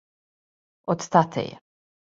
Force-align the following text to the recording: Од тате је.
Од 0.95 1.07
тате 1.17 1.47
је. 1.51 1.65